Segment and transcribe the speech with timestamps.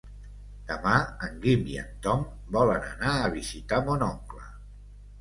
[0.71, 0.93] Demà
[1.27, 2.25] en Guim i en Tom
[2.59, 4.53] volen anar a visitar mon oncle.